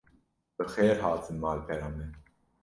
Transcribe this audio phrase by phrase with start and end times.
[0.55, 2.05] Bi xêr hatin malpera me